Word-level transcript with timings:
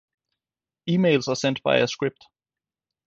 Emails 0.89 1.27
are 1.27 1.35
sent 1.35 1.61
by 1.61 1.77
a 1.77 1.87
script 1.87 2.25